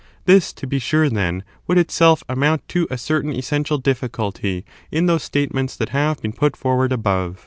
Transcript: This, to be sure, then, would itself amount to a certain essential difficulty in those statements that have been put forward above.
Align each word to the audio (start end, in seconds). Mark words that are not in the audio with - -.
This, 0.25 0.51
to 0.53 0.65
be 0.65 0.79
sure, 0.79 1.11
then, 1.11 1.43
would 1.67 1.77
itself 1.77 2.23
amount 2.27 2.67
to 2.69 2.87
a 2.89 2.97
certain 2.97 3.35
essential 3.35 3.77
difficulty 3.77 4.65
in 4.89 5.05
those 5.05 5.21
statements 5.21 5.75
that 5.75 5.89
have 5.89 6.23
been 6.23 6.33
put 6.33 6.57
forward 6.57 6.91
above. 6.91 7.39